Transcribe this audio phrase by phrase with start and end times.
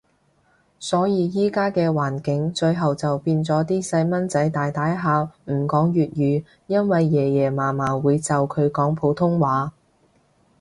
[0.79, 9.73] 所以依家嘅環境，最後就變咗啲細蚊仔大大下唔講粵語，因為爺爺嫲嫲會就佢講普通話